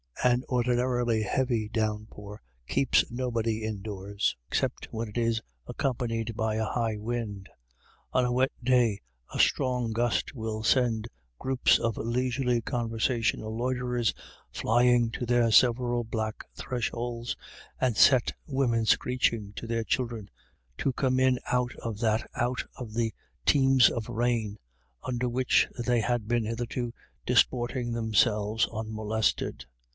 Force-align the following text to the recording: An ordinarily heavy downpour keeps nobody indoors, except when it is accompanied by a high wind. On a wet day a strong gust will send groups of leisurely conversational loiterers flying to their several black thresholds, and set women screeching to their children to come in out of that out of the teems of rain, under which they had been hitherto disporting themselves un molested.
An 0.23 0.43
ordinarily 0.49 1.23
heavy 1.23 1.67
downpour 1.67 2.41
keeps 2.67 3.09
nobody 3.09 3.63
indoors, 3.63 4.35
except 4.47 4.87
when 4.91 5.07
it 5.09 5.17
is 5.17 5.41
accompanied 5.67 6.35
by 6.35 6.55
a 6.55 6.65
high 6.65 6.95
wind. 6.97 7.49
On 8.13 8.25
a 8.25 8.31
wet 8.31 8.51
day 8.63 9.01
a 9.33 9.39
strong 9.39 9.93
gust 9.93 10.35
will 10.35 10.63
send 10.63 11.07
groups 11.39 11.79
of 11.79 11.97
leisurely 11.97 12.61
conversational 12.61 13.55
loiterers 13.55 14.13
flying 14.51 15.09
to 15.11 15.25
their 15.25 15.51
several 15.51 16.03
black 16.03 16.45
thresholds, 16.55 17.35
and 17.79 17.97
set 17.97 18.31
women 18.47 18.85
screeching 18.85 19.53
to 19.55 19.65
their 19.65 19.83
children 19.83 20.29
to 20.79 20.93
come 20.93 21.19
in 21.19 21.39
out 21.51 21.75
of 21.77 21.99
that 21.99 22.27
out 22.35 22.63
of 22.75 22.93
the 22.93 23.13
teems 23.45 23.89
of 23.89 24.09
rain, 24.09 24.57
under 25.03 25.29
which 25.29 25.67
they 25.83 25.99
had 26.01 26.27
been 26.27 26.43
hitherto 26.45 26.91
disporting 27.25 27.91
themselves 27.91 28.67
un 28.71 28.93
molested. 28.93 29.65